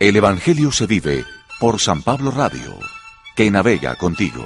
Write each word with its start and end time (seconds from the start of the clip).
El 0.00 0.16
Evangelio 0.16 0.72
se 0.72 0.88
vive 0.88 1.24
por 1.60 1.80
San 1.80 2.02
Pablo 2.02 2.32
Radio, 2.32 2.80
que 3.36 3.48
navega 3.48 3.94
contigo. 3.94 4.44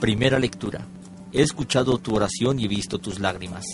Primera 0.00 0.38
lectura. 0.38 0.86
He 1.32 1.42
escuchado 1.42 1.98
tu 1.98 2.14
oración 2.14 2.60
y 2.60 2.66
he 2.66 2.68
visto 2.68 3.00
tus 3.00 3.18
lágrimas. 3.18 3.64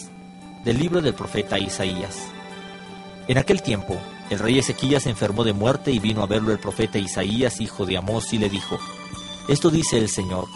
Del 0.65 0.79
libro 0.79 1.03
del 1.03 1.13
profeta 1.13 1.59
Isaías. 1.59 2.17
En 3.29 3.37
aquel 3.37 3.61
tiempo, 3.61 3.99
el 4.31 4.39
rey 4.39 4.59
Ezequías 4.59 5.07
enfermó 5.07 5.45
de 5.45 5.53
muerte 5.53 5.93
y 5.93 5.99
vino 5.99 6.23
a 6.23 6.27
verlo 6.27 6.51
el 6.51 6.59
profeta 6.59 6.99
Isaías, 6.99 7.61
hijo 7.61 7.85
de 7.85 7.99
Amós, 7.99 8.33
y 8.33 8.39
le 8.39 8.49
dijo, 8.49 8.79
Esto 9.47 9.69
dice 9.69 9.99
el 9.99 10.09
Señor, 10.09 10.49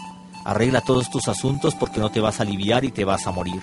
arregla 0.45 0.81
todos 0.81 1.11
tus 1.11 1.27
asuntos 1.27 1.75
porque 1.75 1.99
no 1.99 2.09
te 2.09 2.21
vas 2.21 2.39
a 2.39 2.43
aliviar 2.43 2.83
y 2.85 2.91
te 2.91 3.05
vas 3.05 3.27
a 3.27 3.31
morir. 3.31 3.61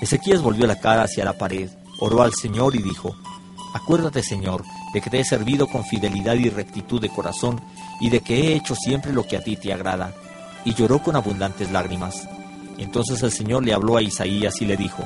Ezequías 0.00 0.40
volvió 0.40 0.66
la 0.66 0.80
cara 0.80 1.02
hacia 1.02 1.26
la 1.26 1.36
pared, 1.36 1.68
oró 2.00 2.22
al 2.22 2.32
Señor 2.32 2.74
y 2.74 2.78
dijo, 2.78 3.14
Acuérdate, 3.74 4.22
Señor, 4.22 4.64
de 4.92 5.00
que 5.00 5.10
te 5.10 5.20
he 5.20 5.24
servido 5.24 5.66
con 5.66 5.84
fidelidad 5.84 6.34
y 6.34 6.48
rectitud 6.48 7.00
de 7.00 7.08
corazón, 7.08 7.60
y 8.00 8.10
de 8.10 8.20
que 8.20 8.40
he 8.40 8.54
hecho 8.54 8.74
siempre 8.74 9.12
lo 9.12 9.26
que 9.26 9.36
a 9.36 9.42
ti 9.42 9.56
te 9.56 9.72
agrada. 9.72 10.14
Y 10.64 10.74
lloró 10.74 11.02
con 11.02 11.16
abundantes 11.16 11.70
lágrimas. 11.70 12.28
Entonces 12.78 13.22
el 13.22 13.32
Señor 13.32 13.64
le 13.64 13.74
habló 13.74 13.96
a 13.96 14.02
Isaías 14.02 14.60
y 14.60 14.66
le 14.66 14.76
dijo, 14.76 15.04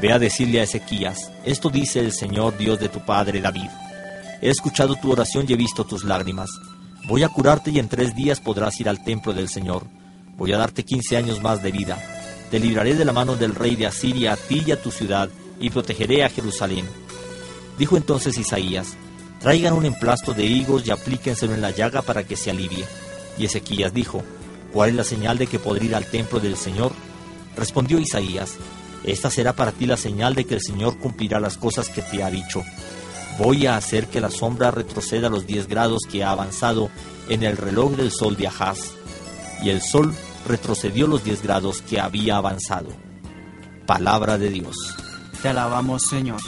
Ve 0.00 0.12
a 0.12 0.18
decirle 0.18 0.60
a 0.60 0.64
Ezequías, 0.64 1.30
esto 1.44 1.68
dice 1.68 2.00
el 2.00 2.12
Señor 2.12 2.56
Dios 2.56 2.78
de 2.78 2.88
tu 2.88 3.00
padre 3.00 3.40
David. 3.40 3.68
He 4.40 4.48
escuchado 4.48 4.96
tu 4.96 5.12
oración 5.12 5.44
y 5.48 5.52
he 5.52 5.56
visto 5.56 5.84
tus 5.84 6.04
lágrimas. 6.04 6.48
Voy 7.06 7.22
a 7.22 7.28
curarte 7.28 7.70
y 7.70 7.78
en 7.78 7.88
tres 7.88 8.14
días 8.14 8.40
podrás 8.40 8.80
ir 8.80 8.88
al 8.88 9.02
templo 9.04 9.34
del 9.34 9.48
Señor. 9.48 9.84
Voy 10.36 10.52
a 10.52 10.58
darte 10.58 10.84
quince 10.84 11.16
años 11.16 11.42
más 11.42 11.62
de 11.62 11.72
vida. 11.72 11.98
Te 12.50 12.58
libraré 12.58 12.94
de 12.94 13.04
la 13.04 13.12
mano 13.12 13.36
del 13.36 13.54
rey 13.54 13.76
de 13.76 13.86
Asiria 13.86 14.32
a 14.32 14.36
ti 14.36 14.62
y 14.66 14.72
a 14.72 14.80
tu 14.80 14.90
ciudad, 14.90 15.28
y 15.60 15.68
protegeré 15.68 16.24
a 16.24 16.30
Jerusalén. 16.30 16.86
Dijo 17.80 17.96
entonces 17.96 18.36
Isaías, 18.36 18.88
traigan 19.40 19.72
un 19.72 19.86
emplasto 19.86 20.34
de 20.34 20.44
higos 20.44 20.86
y 20.86 20.90
aplíquenselo 20.90 21.54
en 21.54 21.62
la 21.62 21.70
llaga 21.70 22.02
para 22.02 22.24
que 22.24 22.36
se 22.36 22.50
alivie. 22.50 22.84
Y 23.38 23.46
Ezequías 23.46 23.94
dijo, 23.94 24.22
¿cuál 24.70 24.90
es 24.90 24.96
la 24.96 25.02
señal 25.02 25.38
de 25.38 25.46
que 25.46 25.58
podré 25.58 25.86
ir 25.86 25.94
al 25.94 26.04
templo 26.04 26.40
del 26.40 26.58
Señor? 26.58 26.92
Respondió 27.56 27.98
Isaías, 27.98 28.56
esta 29.02 29.30
será 29.30 29.54
para 29.54 29.72
ti 29.72 29.86
la 29.86 29.96
señal 29.96 30.34
de 30.34 30.44
que 30.44 30.56
el 30.56 30.60
Señor 30.60 30.98
cumplirá 30.98 31.40
las 31.40 31.56
cosas 31.56 31.88
que 31.88 32.02
te 32.02 32.22
ha 32.22 32.30
dicho. 32.30 32.62
Voy 33.38 33.66
a 33.66 33.78
hacer 33.78 34.08
que 34.08 34.20
la 34.20 34.30
sombra 34.30 34.70
retroceda 34.70 35.30
los 35.30 35.46
diez 35.46 35.66
grados 35.66 36.02
que 36.02 36.22
ha 36.22 36.32
avanzado 36.32 36.90
en 37.30 37.44
el 37.44 37.56
reloj 37.56 37.92
del 37.92 38.12
sol 38.12 38.36
de 38.36 38.48
Ahaz. 38.48 38.92
Y 39.62 39.70
el 39.70 39.80
sol 39.80 40.12
retrocedió 40.46 41.06
los 41.06 41.24
diez 41.24 41.42
grados 41.42 41.80
que 41.80 41.98
había 41.98 42.36
avanzado. 42.36 42.90
Palabra 43.86 44.36
de 44.36 44.50
Dios. 44.50 44.76
Te 45.40 45.48
alabamos, 45.48 46.02
Señor. 46.02 46.42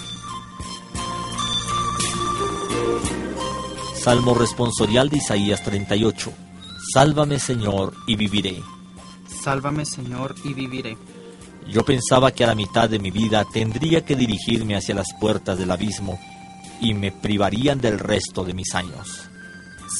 Salmo 4.03 4.35
responsorial 4.35 5.09
de 5.09 5.19
Isaías 5.19 5.63
38. 5.63 6.33
Sálvame 6.93 7.39
Señor 7.39 7.95
y 8.07 8.17
viviré. 8.17 8.61
Sálvame 9.43 9.85
Señor 9.85 10.35
y 10.45 10.55
viviré. 10.55 10.97
Yo 11.69 11.85
pensaba 11.85 12.33
que 12.33 12.43
a 12.45 12.49
la 12.49 12.57
mitad 12.57 12.91
de 12.91 12.99
mi 12.99 13.11
vida 13.11 13.45
tendría 13.53 14.05
que 14.05 14.17
dirigirme 14.17 14.75
hacia 14.77 14.97
las 14.97 15.15
puertas 15.21 15.57
del 15.57 15.71
abismo 15.71 16.19
y 16.81 16.95
me 16.95 17.13
privarían 17.13 17.81
del 17.81 17.99
resto 17.99 18.45
de 18.45 18.55
mis 18.55 18.75
años. 18.75 19.29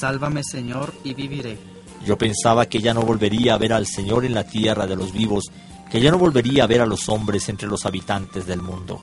Sálvame 0.01 0.43
Señor 0.43 0.93
y 1.05 1.15
viviré. 1.15 1.57
Yo 2.05 2.19
pensaba 2.19 2.67
que 2.67 2.81
ya 2.81 2.93
no 2.95 3.03
volvería 3.03 3.55
a 3.55 3.59
ver 3.59 3.73
al 3.73 3.87
Señor 3.87 4.25
en 4.25 4.35
la 4.35 4.45
tierra 4.45 4.87
de 4.87 4.97
los 4.97 5.13
vivos, 5.13 5.45
que 5.91 6.01
ya 6.01 6.11
no 6.11 6.19
volvería 6.19 6.65
a 6.65 6.67
ver 6.67 6.81
a 6.81 6.87
los 6.87 7.09
hombres 7.09 7.49
entre 7.49 7.69
los 7.69 7.87
habitantes 7.87 8.47
del 8.47 8.61
mundo. 8.61 9.01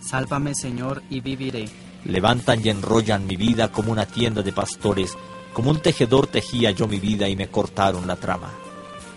Sálvame 0.00 0.54
Señor 0.54 1.02
y 1.10 1.20
viviré. 1.20 1.68
Levantan 2.04 2.64
y 2.64 2.70
enrollan 2.70 3.26
mi 3.26 3.36
vida 3.36 3.70
como 3.70 3.92
una 3.92 4.06
tienda 4.06 4.42
de 4.42 4.52
pastores, 4.52 5.16
como 5.52 5.70
un 5.70 5.80
tejedor 5.80 6.26
tejía 6.26 6.70
yo 6.70 6.86
mi 6.86 6.98
vida 6.98 7.28
y 7.28 7.36
me 7.36 7.48
cortaron 7.48 8.06
la 8.06 8.16
trama. 8.16 8.50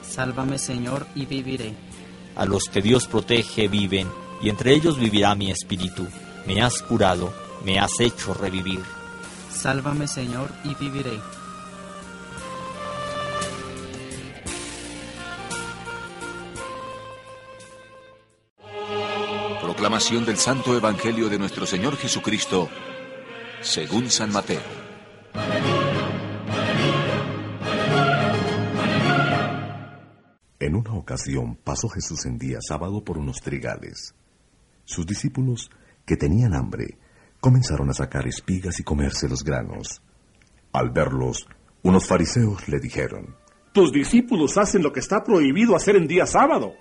Sálvame 0.08 0.58
Señor 0.58 1.08
y 1.16 1.26
viviré. 1.26 1.74
A 2.36 2.46
los 2.46 2.66
que 2.66 2.82
Dios 2.82 3.08
protege 3.08 3.68
viven, 3.68 4.08
y 4.42 4.50
entre 4.50 4.74
ellos 4.74 5.00
vivirá 5.00 5.36
mi 5.36 5.52
espíritu. 5.52 6.08
Me 6.46 6.62
has 6.62 6.82
curado, 6.82 7.34
me 7.64 7.80
has 7.80 8.00
hecho 8.00 8.34
revivir. 8.34 8.82
Sálvame 9.52 10.08
Señor 10.08 10.50
y 10.64 10.76
viviré. 10.76 11.20
Proclamación 19.84 20.24
del 20.24 20.38
Santo 20.38 20.78
Evangelio 20.78 21.28
de 21.28 21.38
nuestro 21.38 21.66
Señor 21.66 21.98
Jesucristo, 21.98 22.70
según 23.60 24.10
San 24.10 24.32
Mateo. 24.32 24.62
En 30.58 30.76
una 30.78 30.94
ocasión 30.94 31.58
pasó 31.62 31.90
Jesús 31.90 32.26
en 32.26 32.38
día 32.38 32.60
sábado 32.62 33.04
por 33.04 33.18
unos 33.18 33.42
trigales. 33.42 34.16
Sus 34.86 35.06
discípulos, 35.06 35.70
que 36.06 36.16
tenían 36.16 36.56
hambre, 36.56 36.98
comenzaron 37.42 37.90
a 37.90 37.94
sacar 37.94 38.26
espigas 38.26 38.80
y 38.80 38.84
comerse 38.84 39.28
los 39.28 39.44
granos. 39.44 40.02
Al 40.72 40.92
verlos, 40.92 41.46
unos 41.82 42.08
fariseos 42.08 42.70
le 42.70 42.80
dijeron, 42.80 43.36
Tus 43.74 43.92
discípulos 43.92 44.58
hacen 44.58 44.82
lo 44.82 44.94
que 44.94 45.02
está 45.02 45.26
prohibido 45.26 45.76
hacer 45.76 45.98
en 45.98 46.08
día 46.08 46.26
sábado. 46.26 46.74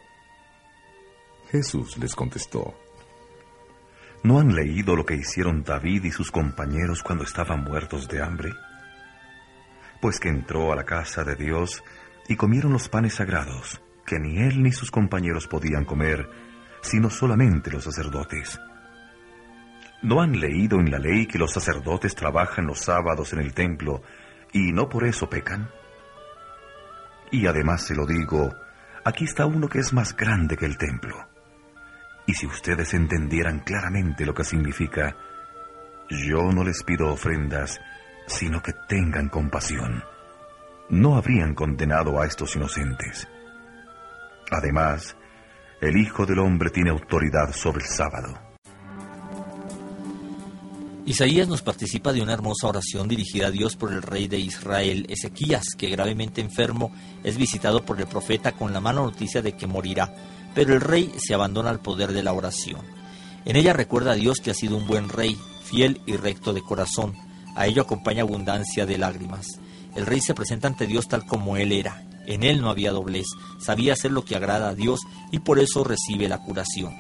Jesús 1.51 1.99
les 1.99 2.15
contestó, 2.15 2.75
¿No 4.25 4.39
han 4.39 4.55
leído 4.55 4.95
lo 4.95 5.05
que 5.05 5.17
hicieron 5.17 5.65
David 5.65 6.05
y 6.05 6.13
sus 6.13 6.31
compañeros 6.31 7.03
cuando 7.03 7.25
estaban 7.25 7.65
muertos 7.65 8.07
de 8.07 8.23
hambre? 8.23 8.53
Pues 10.01 10.21
que 10.21 10.29
entró 10.29 10.73
a 10.73 10.77
la 10.77 10.85
casa 10.85 11.25
de 11.25 11.35
Dios 11.35 11.83
y 12.29 12.37
comieron 12.37 12.73
los 12.73 12.89
panes 12.89 13.15
sagrados, 13.15 13.83
que 14.07 14.21
ni 14.21 14.39
él 14.39 14.63
ni 14.63 14.71
sus 14.71 14.93
compañeros 14.93 15.49
podían 15.49 15.85
comer, 15.85 16.29
sino 16.83 17.11
solamente 17.11 17.73
los 17.73 17.83
sacerdotes. 17.83 18.61
¿No 20.03 20.23
han 20.23 20.39
leído 20.39 20.79
en 20.79 20.93
la 20.93 21.01
ley 21.01 21.27
que 21.27 21.39
los 21.39 21.53
sacerdotes 21.53 22.15
trabajan 22.15 22.67
los 22.67 22.79
sábados 22.79 23.33
en 23.33 23.41
el 23.41 23.53
templo 23.55 24.03
y 24.53 24.71
no 24.73 24.89
por 24.89 25.05
eso 25.05 25.29
pecan? 25.29 25.69
Y 27.33 27.47
además 27.47 27.83
se 27.83 27.97
lo 27.97 28.07
digo, 28.07 28.55
aquí 29.05 29.25
está 29.25 29.47
uno 29.47 29.69
que 29.69 29.81
es 29.81 29.93
más 29.93 30.17
grande 30.17 30.57
que 30.57 30.67
el 30.67 30.79
templo. 30.79 31.32
Y 32.27 32.35
si 32.35 32.47
ustedes 32.47 32.95
entendieran 32.95 33.61
claramente 33.61 34.25
lo 34.25 34.35
que 34.35 34.45
significa, 34.45 35.17
yo 36.09 36.53
no 36.53 36.65
les 36.65 36.83
pido 36.83 37.13
ofrendas, 37.13 37.81
sino 38.27 38.63
que 38.63 38.73
tengan 38.89 39.29
compasión. 39.29 40.05
No 40.89 41.17
habrían 41.17 41.55
condenado 41.55 42.21
a 42.21 42.27
estos 42.27 42.55
inocentes. 42.57 43.27
Además, 44.51 45.17
el 45.81 45.97
Hijo 45.97 46.27
del 46.27 46.39
Hombre 46.39 46.71
tiene 46.71 46.91
autoridad 46.91 47.53
sobre 47.53 47.83
el 47.83 47.91
sábado. 47.91 48.39
Isaías 51.05 51.49
nos 51.49 51.63
participa 51.63 52.13
de 52.13 52.23
una 52.23 52.33
hermosa 52.33 52.69
oración 52.69 53.09
dirigida 53.09 53.49
a 53.49 53.51
Dios 53.51 53.75
por 53.75 53.93
el 53.93 54.03
rey 54.03 54.29
de 54.29 54.39
Israel, 54.39 55.05
Ezequías, 55.09 55.65
que 55.77 55.91
gravemente 55.91 56.41
enfermo 56.41 56.95
es 57.25 57.37
visitado 57.37 57.85
por 57.85 58.01
el 58.01 58.07
profeta 58.07 58.53
con 58.53 58.73
la 58.73 58.81
mala 58.81 59.01
noticia 59.01 59.43
de 59.43 59.57
que 59.57 59.67
morirá, 59.67 60.15
pero 60.55 60.75
el 60.75 60.81
rey 60.81 61.13
se 61.19 61.35
abandona 61.35 61.71
al 61.71 61.81
poder 61.81 62.13
de 62.13 62.23
la 62.23 62.33
oración. 62.33 62.81
En 63.45 63.57
ella 63.57 63.73
recuerda 63.73 64.13
a 64.13 64.17
Dios 64.17 64.39
que 64.39 64.51
ha 64.51 64.55
sido 64.55 64.77
un 64.77 64.87
buen 64.87 65.09
rey, 65.09 65.37
fiel 65.65 66.01
y 66.07 66.17
recto 66.17 66.53
de 66.53 66.63
corazón. 66.63 67.15
A 67.57 67.67
ello 67.67 67.83
acompaña 67.83 68.23
abundancia 68.23 68.87
de 68.87 68.99
lágrimas. 68.99 69.47
El 69.95 70.07
rey 70.07 70.21
se 70.21 70.35
presenta 70.35 70.69
ante 70.69 70.87
Dios 70.87 71.09
tal 71.09 71.27
como 71.27 71.57
él 71.57 71.73
era. 71.73 72.03
En 72.27 72.45
él 72.45 72.61
no 72.61 72.71
había 72.71 72.93
doblez, 72.93 73.27
sabía 73.61 73.95
hacer 73.95 74.13
lo 74.13 74.25
que 74.25 74.37
agrada 74.37 74.69
a 74.69 74.75
Dios 74.75 75.01
y 75.33 75.41
por 75.41 75.59
eso 75.59 75.83
recibe 75.83 76.29
la 76.29 76.39
curación. 76.39 76.95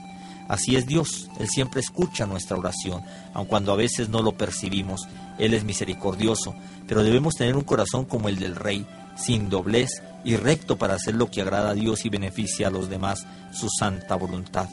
Así 0.48 0.76
es 0.76 0.86
Dios, 0.86 1.30
Él 1.38 1.48
siempre 1.48 1.80
escucha 1.80 2.26
nuestra 2.26 2.56
oración, 2.56 3.02
aun 3.32 3.46
cuando 3.46 3.72
a 3.72 3.76
veces 3.76 4.08
no 4.08 4.20
lo 4.20 4.32
percibimos. 4.32 5.06
Él 5.38 5.54
es 5.54 5.64
misericordioso, 5.64 6.54
pero 6.88 7.04
debemos 7.04 7.34
tener 7.36 7.56
un 7.56 7.62
corazón 7.62 8.04
como 8.04 8.28
el 8.28 8.38
del 8.38 8.56
Rey, 8.56 8.84
sin 9.16 9.48
doblez 9.48 10.02
y 10.24 10.36
recto 10.36 10.76
para 10.76 10.94
hacer 10.94 11.14
lo 11.14 11.30
que 11.30 11.42
agrada 11.42 11.70
a 11.70 11.74
Dios 11.74 12.04
y 12.04 12.08
beneficia 12.08 12.68
a 12.68 12.70
los 12.70 12.88
demás, 12.88 13.26
su 13.52 13.68
santa 13.68 14.14
voluntad. 14.14 14.68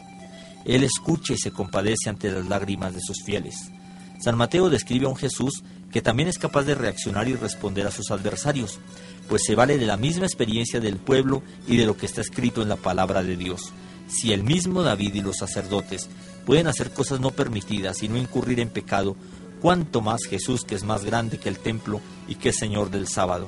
Él 0.66 0.84
escucha 0.84 1.34
y 1.34 1.38
se 1.38 1.52
compadece 1.52 2.10
ante 2.10 2.32
las 2.32 2.48
lágrimas 2.48 2.94
de 2.94 3.02
sus 3.02 3.24
fieles. 3.24 3.72
San 4.20 4.38
Mateo 4.38 4.70
describe 4.70 5.06
a 5.06 5.10
un 5.10 5.16
Jesús 5.16 5.64
que 5.92 6.02
también 6.02 6.30
es 6.30 6.38
capaz 6.38 6.64
de 6.64 6.76
reaccionar 6.76 7.28
y 7.28 7.36
responder 7.36 7.88
a 7.88 7.92
sus 7.92 8.12
adversarios, 8.12 8.80
pues 9.28 9.44
se 9.46 9.56
vale 9.56 9.78
de 9.78 9.86
la 9.86 9.98
misma 9.98 10.26
experiencia 10.26 10.80
del 10.80 10.98
pueblo 10.98 11.42
y 11.68 11.78
de 11.78 11.86
lo 11.86 11.98
que 11.98 12.06
está 12.06 12.22
escrito 12.22 12.62
en 12.62 12.70
la 12.70 12.76
palabra 12.76 13.24
de 13.24 13.38
Dios. 13.38 13.72
Si 14.08 14.34
el 14.34 14.44
mismo 14.44 14.84
David 14.84 15.16
y 15.16 15.22
los 15.22 15.38
sacerdotes 15.38 16.10
pueden 16.46 16.68
hacer 16.68 16.92
cosas 16.92 17.20
no 17.20 17.32
permitidas 17.32 18.04
y 18.04 18.10
no 18.10 18.18
incurrir 18.18 18.60
en 18.60 18.70
pecado, 18.70 19.16
cuánto 19.62 20.02
más 20.02 20.22
Jesús 20.30 20.64
que 20.64 20.76
es 20.76 20.84
más 20.84 21.06
grande 21.06 21.38
que 21.38 21.50
el 21.50 21.60
templo 21.60 22.02
y 22.28 22.36
que 22.36 22.50
es 22.50 22.58
Señor 22.58 22.90
del 22.90 23.08
sábado. 23.08 23.48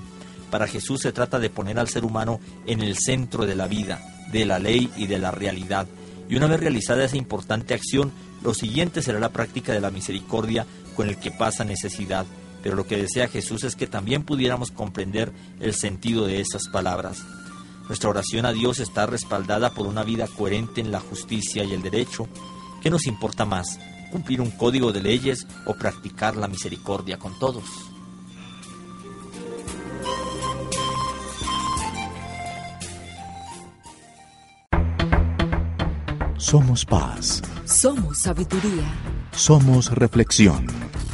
Para 0.52 0.68
Jesús 0.68 1.02
se 1.02 1.14
trata 1.14 1.40
de 1.40 1.50
poner 1.50 1.80
al 1.80 1.88
ser 1.88 2.04
humano 2.04 2.40
en 2.68 2.82
el 2.82 2.98
centro 2.98 3.46
de 3.46 3.56
la 3.56 3.68
vida, 3.68 4.02
de 4.32 4.46
la 4.46 4.60
ley 4.60 4.92
y 4.98 5.08
de 5.08 5.18
la 5.18 5.32
realidad. 5.32 5.88
Y 6.30 6.36
una 6.36 6.48
vez 6.48 6.60
realizada 6.60 7.06
esa 7.06 7.18
importante 7.18 7.74
acción, 7.74 8.12
lo 8.44 8.54
siguiente 8.54 9.02
será 9.02 9.20
la 9.20 9.32
práctica 9.32 9.72
de 9.72 9.80
la 9.80 9.92
misericordia 9.92 10.68
con 10.96 11.08
el 11.08 11.18
que 11.18 11.32
pasa 11.32 11.64
necesidad. 11.64 12.26
Pero 12.62 12.76
lo 12.76 12.86
que 12.86 12.98
desea 12.98 13.30
Jesús 13.30 13.64
es 13.64 13.76
que 13.76 13.88
también 13.88 14.24
pudiéramos 14.24 14.72
comprender 14.72 15.32
el 15.60 15.74
sentido 15.74 16.28
de 16.28 16.42
esas 16.42 16.68
palabras. 16.68 17.24
Nuestra 17.88 18.10
oración 18.10 18.46
a 18.46 18.52
Dios 18.52 18.80
está 18.80 19.06
respaldada 19.06 19.74
por 19.74 19.88
una 19.88 20.04
vida 20.04 20.28
coherente 20.28 20.82
en 20.82 20.92
la 20.92 21.00
justicia 21.00 21.64
y 21.64 21.74
el 21.74 21.82
derecho. 21.82 22.28
¿Qué 22.82 22.90
nos 22.90 23.08
importa 23.08 23.46
más? 23.46 23.80
¿Cumplir 24.12 24.42
un 24.42 24.52
código 24.52 24.92
de 24.92 25.02
leyes 25.02 25.48
o 25.66 25.76
practicar 25.76 26.36
la 26.36 26.48
misericordia 26.48 27.18
con 27.18 27.38
todos? 27.40 27.91
Somos 36.52 36.84
paz. 36.84 37.42
Somos 37.64 38.18
sabiduría. 38.18 38.84
Somos 39.32 39.90
reflexión. 39.90 40.68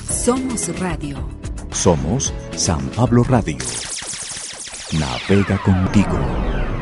Somos 0.10 0.68
radio. 0.80 1.30
Somos 1.70 2.34
San 2.56 2.82
Pablo 2.98 3.24
Radio. 3.24 3.60
Navega 4.94 5.62
contigo. 5.62 6.77